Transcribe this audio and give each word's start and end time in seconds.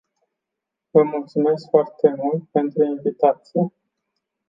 Vă 0.91 1.03
mulțumesc 1.03 1.69
foarte 1.69 2.13
mult 2.17 2.49
pentru 2.51 2.83
invitație. 2.83 3.73